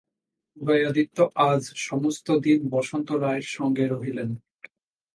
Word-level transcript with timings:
উদয়াদিত্য 0.57 1.17
আজ 1.49 1.63
সমস্ত 1.79 2.27
দিন 2.37 2.59
বসন্ত 2.69 3.09
রায়ের 3.15 3.47
সঙ্গে 3.49 3.83
রহিলেন। 3.87 4.29